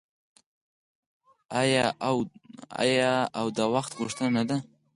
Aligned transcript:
آیا 2.81 3.15
او 3.39 3.45
د 3.57 3.59
وخت 3.73 3.91
غوښتنه 3.99 4.29
نه 4.37 4.43
ده؟ 4.49 4.57